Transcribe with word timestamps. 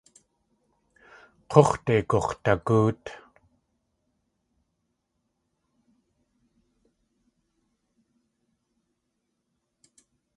K̲úx̲de 1.51 1.95
gux̲dagóot. 2.09 3.03